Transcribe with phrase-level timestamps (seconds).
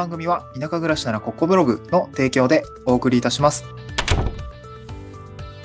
[0.00, 3.66] 番組は田舎暮らしならここブログの提供でお送りいたします。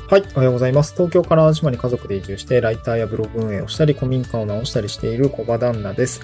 [0.10, 0.94] はい、おはようございます。
[0.94, 6.20] 東京から島に家族で移住して、ライターやブログ運営をしたり、古民家を直したりしている小場旦那です。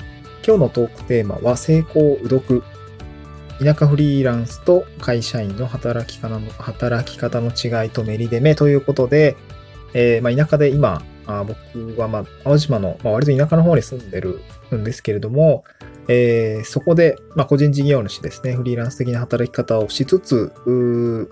[0.45, 2.63] 今日のトークテーマは、成功うどく。
[3.63, 9.38] 田舎フリーランスと会社員の働き方の働き方の違いとメリデメということで、
[9.93, 14.41] えーまあ、田舎で今、あ僕は、まあ、淡島の、まあ、割と田舎の方に住んでる
[14.73, 15.63] んですけれども、
[16.07, 21.30] えーそこで、まあ、個人事業主ですね、フリーランス的な働き方をしつつ、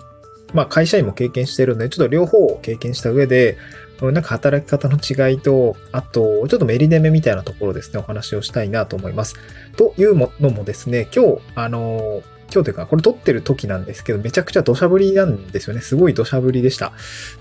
[0.53, 3.57] まあ、会社員も経験してるんで、ちょっと両方を経験した上で、
[4.01, 9.35] なんか働き方の違いと、あと、ちょっとメリデメみたいなところですね、お話をしたいなと思います。
[9.75, 15.81] というのもですね、今日、あのー今日というか、これ撮ってる時なんですけど、めちゃくちゃ土砂降りなんですよね。
[15.81, 16.93] すごい土砂降りでした。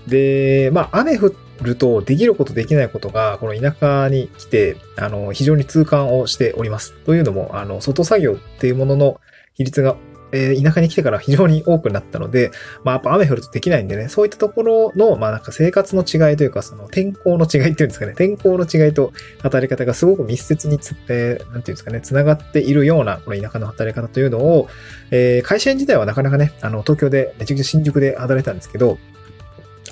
[0.07, 6.93] で、まあ、雨降るとできることできないことが、この田舎に来て、あの、非常に痛感をしております。
[7.05, 9.21] というのも、あの、外作業っていうものの
[9.55, 9.97] 比率が、
[10.31, 12.51] えー田舎に来てから非常に多くなったので、
[12.83, 24.67] まあ、やっぱ雨降るとできないんでね、そういったところの、まあ、なんか生活の違いというか、その天候の違いっていうんですかね、天候の違いと働き方がすごく密接につ、えーなんていうんですかね、つながっているような、この田舎の働き方というのを、
[25.11, 28.97] えー会社員自体はなかなかね、あの、東京で、めちゃくちゃ新宿で働いたんですけど、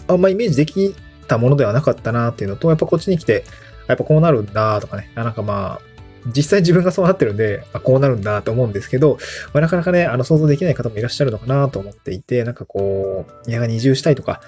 [0.07, 0.95] あんまイメージでき
[1.27, 3.43] たものではなかったなっていうのと、やっぱこっちに来て、
[3.87, 5.86] やっぱこうなるんだとかね、なんかまあ、
[6.35, 9.17] 実際自分がそうなってるんで、あこうなるんだと思うんですけど、
[9.53, 14.41] まあ、なかなかね、あの、想像できない方もいらっしゃるのかなと思っていて、なんかこう、田舎に移住したいとか、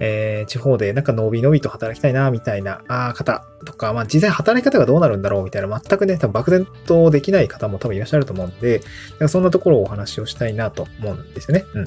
[0.00, 8.80] えー地方でなんかのびのびと働きたいな、みたいなあー方とか、まあ実際働き方がどうなるんだろうみたいな、全くね、多分漠然とできない方も多分いらっしゃると思うんで、
[9.12, 11.64] なんかそんなところをお話をしたいなと思うんですよね。
[11.74, 11.84] うん。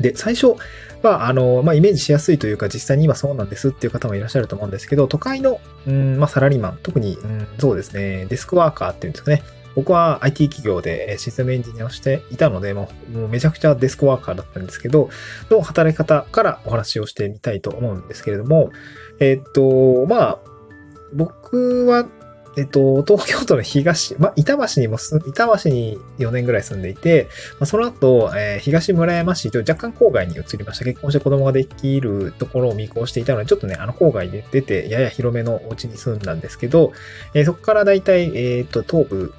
[0.00, 0.54] で、最初、
[1.02, 9.42] まあ、あの、まあ、イメージしやすいというか、実際に今そうなんですっていう方もいらっしゃると思うんですけど、都会の、うん、まあ、サラリーマン、特に、うん、そうですね、デスクワーカーっていうんですかね。
[9.74, 15.08] 僕は IT 企業でシステムエンジニアをしていたので、もうもうめちゃくちゃデスクワーカーだったんですけど、
[15.50, 18.72] の働き方からお話をしてみたいと思うんですけれども、
[19.20, 20.38] えっと、まあ、
[21.12, 22.08] 僕は、
[22.58, 27.28] えっと、東京都の東、ま、板橋にも住、板橋に4年ぐらい住んでいて、
[27.60, 30.84] ま、その後、えー東村山市という若干郊外に移りました。
[30.84, 36.92] 結婚して子供ができるところを見越していたので、ちょっとね、あの郊外で出て、やや広めのお家に住んだんですけど、
[37.32, 39.32] えーそこからだいたい、えっと、東部、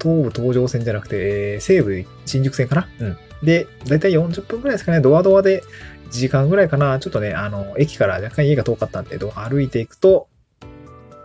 [0.00, 1.16] 東部東上線じゃなくて、
[1.54, 2.88] えー西武新宿線かな？
[3.00, 3.16] うん。
[3.42, 5.62] で、だいたい40分ぐらいですかね、ドアドアで
[6.08, 6.98] 1時間ぐらいかな。
[6.98, 10.28] ちょっとね、あの、駅から若干家が遠かったんで、歩いていくと、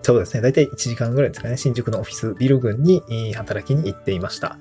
[0.03, 0.41] そうですね。
[0.41, 1.57] だいたい1時間ぐらいですかね。
[1.57, 4.57] 新宿のオフィスビル群に働きに行っていました。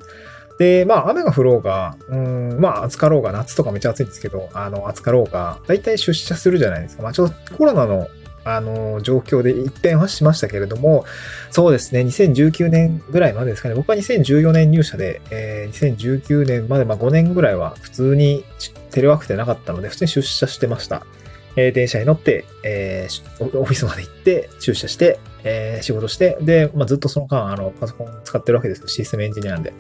[0.59, 7.03] で、まあ、雨が降ろうが、うん、まあ、暑かろうが、夏とかめっちゃ暑いんですけど、あの、暑かろうが、だいたい出社するじゃないですか。
[7.03, 8.09] まあ、ちょっとコロナの、
[8.45, 11.05] あの、状況で一変はしましたけれども、
[11.51, 13.75] そうですね、2019年ぐらいまでですかね。
[13.75, 18.45] 僕は2014年入社で、えー2019年まで、まあ5年ぐらいは普通に
[18.91, 21.07] テレワークってなかったので、普通に出社してました。
[21.57, 28.89] えー電車に乗って、えーしオオフィスまで行って、駐車して、えー仕事して、で、まあ、ずっとその間、あの、パソコン使ってるわけですよ。
[28.89, 29.73] システムエンジニアなんで。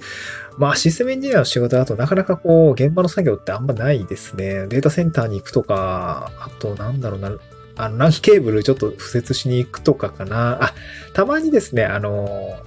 [0.59, 4.67] まあ、システムエンジニアの仕事だとなかなかこう、現場の作業ってあんまないですね。
[4.67, 7.33] データセンターに行くとか、あと、なんだろうな、
[7.77, 10.65] あの、LAN ケーブルちょっと敷設しに行くとかかな。
[10.65, 10.75] あ、
[11.15, 12.59] たまにですね、あの、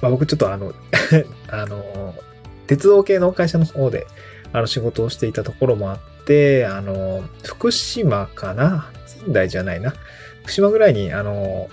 [0.00, 0.72] まあ、僕ちょっとあの、
[1.48, 2.14] あの、
[2.66, 4.06] 鉄道系の会社の方で、
[4.52, 8.90] あの、仕事をしていたところもあって、あの、福島かな？
[9.06, 9.94] 仙台じゃないな。
[10.42, 11.68] 福島ぐらいに、あの、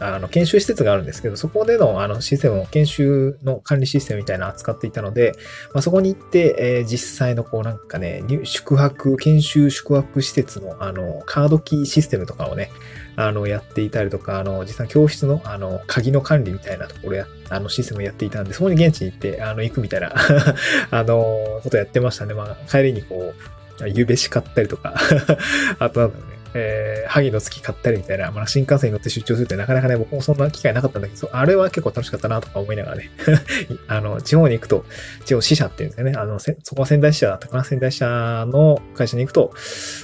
[0.00, 5.34] あの、研修施設があるんですけど、そこでの、あの、システムを、研修の管理システムみたいなのを扱っていたので、
[5.74, 12.70] まあ、そこに行って、えー実際の、こう、なんかね、宿泊、研修宿泊施設の、あの、カードキーシステムとかをね、
[13.16, 20.14] あの、やっていたりとか、あの、実際教室の、あの、鍵の管理みたいなところや、あの、システムをやっていたんで、そこに現地に行って、あの、行くみたいな、
[20.90, 22.34] あの、ことやってましたね。
[22.34, 24.94] まあ、帰りにこう、ゆべし買ったりとか、
[25.78, 26.12] あと、
[26.54, 33.10] えー、萩の月買ったりみたいな、まあ、新幹線に乗って出張するってなかなかね、僕もそんな機会なかったんだけど、あれは結構楽しかったなとか思いながらね、
[33.88, 34.84] あの、地方に行くと、
[35.24, 39.52] 地方支社っていうんですかね、あの、そこは仙台支社だったかな、仙台支社の会社に行くと、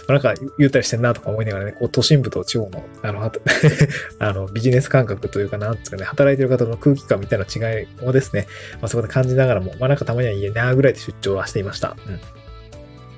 [0.08, 3.32] なんかゆったりしてんなとか思いながらね、こう都心部と地方の、あの、
[4.18, 8.46] あのビジネス感覚というかなんですかね、働いてる方の空気感みたいな違いをですね、
[8.80, 11.96] まあ、そこで感じながらも、まあなんかたまには家なぐらいで出張はしていました。
[12.06, 12.45] うん。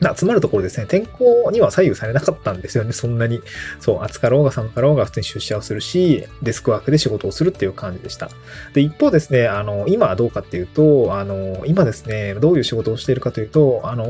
[0.01, 3.41] まあ、つまるところですね、天候には左右されなかったんですよね、そんなに。
[3.81, 8.31] そう、暑かろうが寒かろうが普通に出社をするし、デスクワークで仕事をするっていう感じでした。
[8.75, 14.07] で、一方ですね、あの、今はどうかっていうと、あの、今ですね、どういう仕事をしているかというと、あの、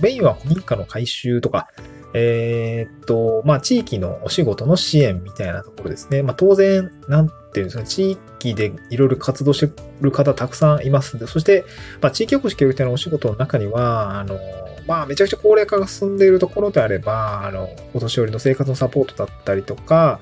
[0.00, 1.68] メインは古民家の改修とか、
[2.12, 6.22] えーっと、まあ、地域のお仕事の支援みたいなところですね。
[6.22, 11.64] まあ、当然、なんていうんですか、地域でいろいろ活動してる方たくさんいますんで、そして、
[12.00, 14.38] まあ、地域おこし協力隊のお仕事の中には、あの、
[14.86, 20.20] まあ、めちゃくちゃ高齢化が進んでいるところであれば、あの、お年寄りの生活のサポートだったりとか、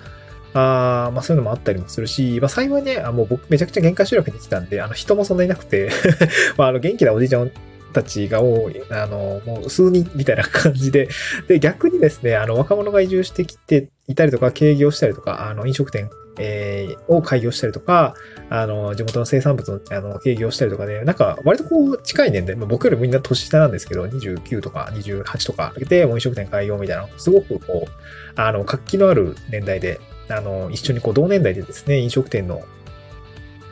[0.55, 5.91] あまあそういうのもあったりもするし、まあ幸いね、あもう僕めちゃくちゃ限界集落に来たんで、あの人もそんなにいなくて
[6.57, 7.51] まああの元気なおじいちゃん
[7.93, 11.09] たちが多い、あの、もう数人みたいな感じで、
[11.47, 18.14] で、逆にですね、あの、若者が移住してきていたりとか、経営業したりとか、あの、飲食店、えー、を開業したりとか、
[18.50, 27.90] あの、地元の生産物の、あの、営業したりとかで、なんか、割とこう、近い年代、まあ、僕よりみんな年下なんですけど、29とか28とかで、もう飲食店開業みたいな、すごくこう、
[28.37, 32.62] あの、活気のある年代で、あの、一緒にこう、同年代でですね、飲食店の、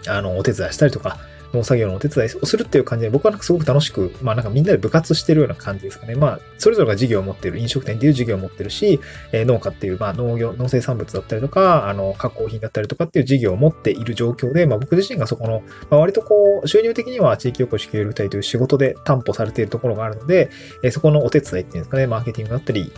[0.09, 1.19] あの、お手伝いしたりとか、
[1.53, 6.15] 農作業のお手伝いをするっていう感じで、僕はなんかすごく楽しく、まあなんかみんなで部活してるような感じですかね。
[6.15, 9.01] まあ、それぞれが事業を持ってる、飲食店っていう事業を持ってるし、
[9.33, 20.51] えー、農家っていう、まあ農業、農生産物だったりとか、あの、加工品だったりとかっていう事業を持っている状況で、まあ僕自身がそこの、まあ割とこう、収入的には地域おこし協力隊という仕事で担保されているところがあるので、
[20.83, 22.93] えー、そこのお手伝いっていうんですかね、マーケティングだったり、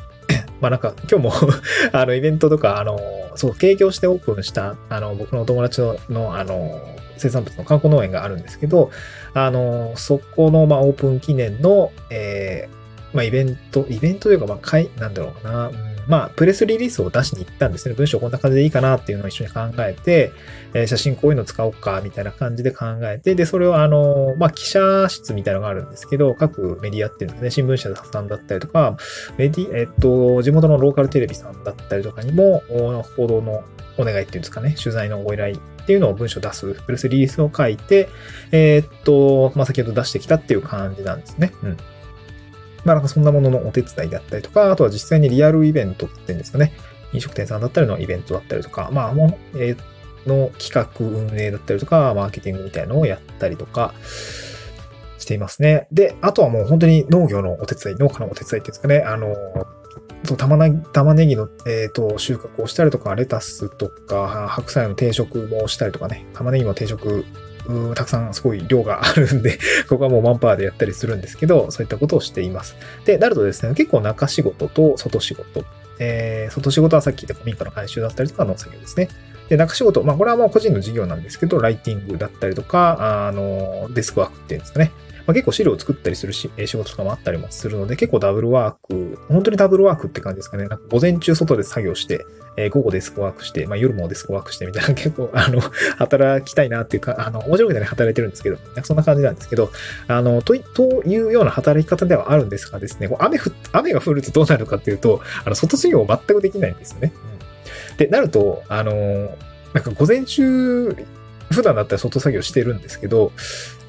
[0.60, 1.32] まあなんか今日も
[1.92, 2.98] あのイベントとか、あの、
[3.34, 6.80] そう、提供してオープンした、あの、僕のお友達の、のあの、
[7.16, 8.90] 生産物の観光農園があるんですけど、
[9.34, 15.74] あの、そこの、まあ、オープン記念の、えー、まあ、イベント、イベントというか、まあ、かい、なんだろうな、うん、
[16.08, 17.94] まあ、プレスリリースを出しに行ったんですね。
[17.94, 20.32] 文章こんな感じでいいかなっていうのを一緒に考えて、
[20.72, 28.96] えー、写真こういうの使おうか、みたいな感じで考えて、で、それをあの、まあ、記者室みたいなのがあるんですけど、各メディアっていうんですね、新聞社さんだったりとか、
[29.36, 32.62] メディ、えっと、地元のローカルテレビさんだったりとかにも、
[33.16, 33.62] 報道の
[33.98, 38.08] お願いっていうんですかね、取材のご依頼っていうのを文章出す、プレスリリースを書いて、
[38.52, 41.52] えー、っと、まあ、先ほど出してきたっていう感じなんですね。
[41.62, 41.76] うん。
[42.84, 46.72] まあ、なんかそんなもののお手伝いだったりとか、あとは実際にリアルイベントっていうんですかね、
[47.12, 53.94] 飲食店さんだったりのイベントだったりとか、まあ、もう、えー、の企画運営だったりとか、マーケティングみたいのをやったりとか、
[55.18, 55.88] していますね。
[55.92, 59.34] で、あとはもう本当に農業のお手伝い、農家のお手伝いっていうんですかね、あの、
[60.36, 67.24] 玉ねぎ玉ねぎの、えーと、収穫をしたりとか、レタスとか、白菜の定食もしたりとかね、玉ねぎの定食、
[67.94, 72.76] たくさんすごい量があるんで ここはもうマンパワーでやったりするんですけど、そういったことをしています。
[73.04, 75.64] で、なるとですね、結構中仕事と外仕事。
[76.00, 79.08] えー、外仕事はさっき言った古民家の回収だったりとかの作業ですね。
[79.48, 84.92] で、中仕事、まあこれはもう個人の事業なんですけど、ライティングだったりとか、あの、デスクワークっていうんですかね。
[85.28, 90.66] まあ、結構資料を作ったりするし、仕事とかもあったりもするので、結構ダブルワーク、本当にダブルワークって感じですかね。
[90.68, 92.24] なんか午前中外で作業して、
[92.56, 95.60] えー、午後デスクワークして、まあ、夜もデスクワークしてみたいな、 結構、あの、
[95.98, 99.70] 働きたいなっていうか、あの、面白いみたいに働いてるんですけど、なんかそんな感じなんですけど、
[100.06, 107.12] あの、と、というような働き方ではあるんですがですね、雨ふ、雨が降るとどうなるかっていうと、あの、外作業全くできないんですよね。
[107.90, 109.36] うん、で、なると、あの、
[109.74, 110.96] なんか午前中、
[111.50, 113.32] 普段だったら外作業してるんですけど、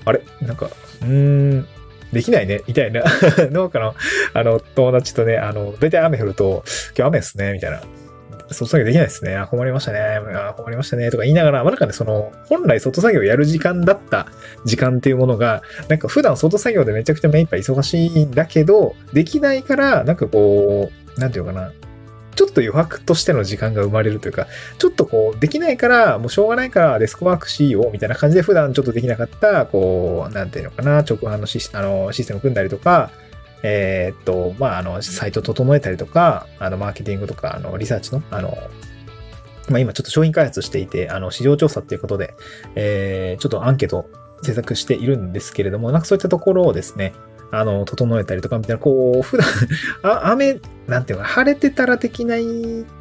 [0.05, 0.21] あれ？
[0.41, 0.69] なんか、
[1.01, 1.67] うーん、
[2.13, 3.03] できないね、みたいな
[3.51, 3.95] 農家の、
[4.33, 6.63] あの、友達とね、あの、大体雨降ると、
[6.97, 7.81] 今日雨ですね、みたいな。
[8.51, 9.35] 外作業できないですね。
[9.35, 9.99] あ、困りましたね。
[9.99, 11.11] あ、困りましたね。
[11.11, 14.25] とか言いながら、まあ、なんかね、その、本来外作業やる時間だった
[14.65, 21.71] 時間っていうものが、なんか普段外作業でめちゃくちゃ目いっぱい忙しいんだけど、できないから、なんかこう、なんていうかな、
[22.39, 24.47] ちょっと余白としての時間が生まれるというか、
[24.77, 33.11] ちょっとこう、できないから、もうしょうがないからデスクワークしようみたいな感じで普段ちょっとできなかった、こう、なんていうのかな、直販のシスあのシステム組んだりとか、
[33.61, 38.57] えー、っと、まあ、あの、サイト整えたりとか、あの、マーケティングとか、あの、リサーチの、あの、
[39.67, 42.35] まあ、今ちょっと商品開発していて、あの、市場調査っていうことで、
[42.75, 44.05] えー、ちょっとアンケート
[44.43, 47.11] 制作しているんですけれども、なんかそういったところをですね、
[47.51, 49.47] あの、整えたりとかみたいな、こう、普段
[50.03, 52.45] あ、雨、なんていうか、晴れてたらできないっ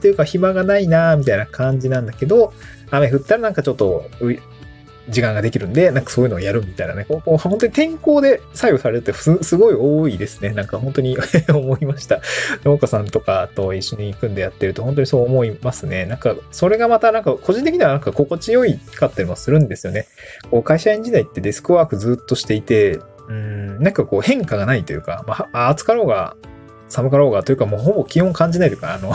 [0.00, 2.52] ていうか、暇がないな、みたいな感じなんだけど、
[2.90, 4.08] 雨降ったらなんかちょっと、
[5.08, 7.04] 時間ができるんで、なんかそういうのをやるみたいなね。
[7.04, 10.50] こう本当に天候で作用されるってすすごい多いですね。
[10.50, 11.16] なんか本当に
[11.48, 12.20] 思いました。
[12.64, 16.04] 農家さんとかと一緒に組んでやってると本当にそう思いますね。
[16.04, 20.06] なんかそれがまたなんか個人的にはなんか心地よいかったりもするんですよね。
[20.50, 26.36] こう会社員時代ってデスクワークずっとしていて、うん、なんかこう変化がないというか、まあ、暑かろうが
[26.88, 29.14] 寒かろうがというかもうほぼ気温感じないというか、あの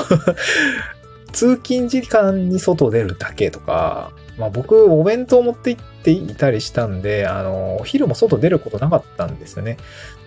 [1.33, 9.77] 通勤時間に外出るだけとか、まあ僕お弁当持って行っていたりしたんで、あの、お昼も外出ることなかったんですよね。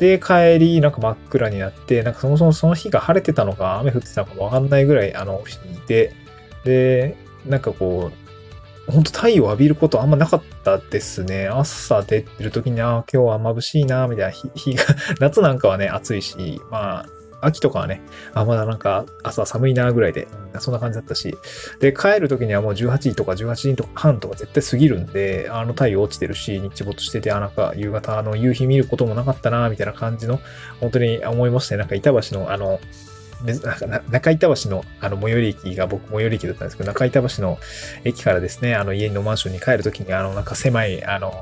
[0.01, 6.13] で、帰りなんか真っ暗になって、なんかそもそもその日が晴れてたのか雨降ってたのかわかんないぐらいあのいて、
[6.65, 7.17] で、
[7.47, 8.26] なんかこう、
[8.89, 11.49] 本当太陽浴びることあんまなかったですね。
[11.49, 14.85] 朝出てる時に、ああ、今日は眩しいな、みたいな 日が、
[15.21, 17.07] 夏なんかはね、暑いし、まあ、
[17.41, 18.01] 秋とかはね、
[18.33, 20.27] あ、まだなんか朝寒いなぐらいで、
[20.59, 21.37] そんな感じだったし、
[21.81, 30.41] で、帰る時にはもう18時とか18時とか半とか絶対過ぎるんで、あの太陽落ちてるし、日没してて、あ、なんか夕方の夕日見ることもなかったなみたいな感じの、
[30.81, 31.81] 本当に思いましたね。
[31.81, 32.81] なんか板橋のあの、
[33.45, 37.59] 中板橋のあの最寄り駅が僕最寄り駅だったんですけど、中板橋の
[38.05, 41.33] 駅からですね、あの家のマンションに帰るときに、あのなんか狭い、あの、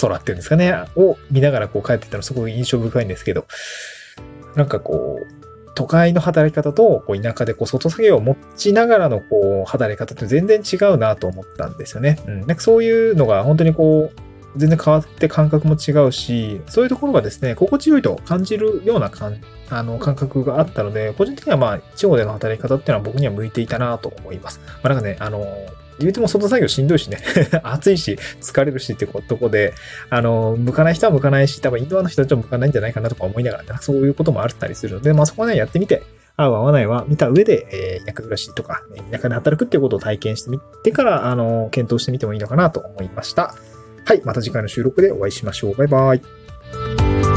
[0.00, 3.46] 空っていうんですかね、を見ながらこう帰ってたのすごく印象深いんですけど、
[4.56, 5.40] なんかこう、
[5.74, 12.18] 都会の働き方とこう田舎でこう外作業を持ちながらのこう働き方って全然違うなと思ったんですよね。
[12.26, 12.40] うん。
[12.40, 19.40] なんかそういうのが本当にこう、全然変わって感覚も違うし、そういうところがですね、心地よいと感じるような感
[19.70, 24.60] あの感覚があったので、個人的にはまあ、地方での働き方っていうのは僕には向いていたなと思います。
[24.82, 25.44] まあ、なんかね、あの、
[26.00, 27.18] 言うても外作業しんどいしね
[27.62, 29.74] 暑いし、疲れるしってとこで、
[30.08, 36.02] あの、向かない人は向かないし、多分インドアの人たちは向かないんじゃないかなとか思いながら、ね、そういうこともあったりするので、まあそこはね、やってみて、
[36.36, 43.54] 合う合わないは見た上で、えー、田舎暮らしとか、田舎で働くっていうことを体験してみてから、あの、検討してみてもいいのかなと思いました。
[44.10, 45.74] はい、また次回の収録でお会いしましょう。
[45.76, 47.29] バイバイ。